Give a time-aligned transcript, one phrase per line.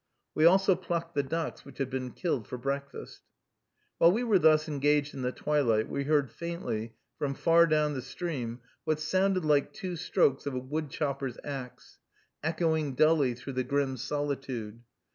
[0.33, 3.21] We also plucked the ducks which had been killed for breakfast.
[3.99, 8.01] While we were thus engaged in the twilight, we heard faintly, from far down the
[8.01, 11.99] stream, what sounded like two strokes of a woodchopper's axe,
[12.41, 14.81] echoing dully through the grim solitude.